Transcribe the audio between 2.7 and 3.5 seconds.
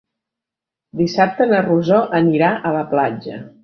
a la platja.